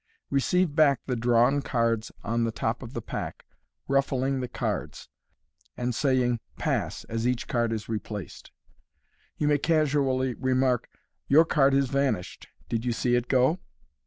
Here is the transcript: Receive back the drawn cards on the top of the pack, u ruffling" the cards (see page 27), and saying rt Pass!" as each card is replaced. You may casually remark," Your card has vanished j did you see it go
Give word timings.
Receive 0.31 0.73
back 0.73 1.01
the 1.05 1.15
drawn 1.15 1.61
cards 1.61 2.11
on 2.23 2.43
the 2.43 2.51
top 2.51 2.81
of 2.81 2.93
the 2.93 3.03
pack, 3.03 3.45
u 3.87 3.93
ruffling" 3.93 4.39
the 4.39 4.47
cards 4.47 5.01
(see 5.01 5.05
page 5.05 5.75
27), 5.75 5.83
and 5.85 5.93
saying 5.93 6.33
rt 6.33 6.39
Pass!" 6.57 7.03
as 7.03 7.27
each 7.27 7.47
card 7.47 7.71
is 7.71 7.87
replaced. 7.87 8.49
You 9.37 9.47
may 9.47 9.59
casually 9.59 10.33
remark," 10.33 10.89
Your 11.29 11.45
card 11.45 11.73
has 11.73 11.89
vanished 11.89 12.45
j 12.49 12.49
did 12.67 12.83
you 12.83 12.93
see 12.93 13.13
it 13.15 13.27
go 13.27 13.59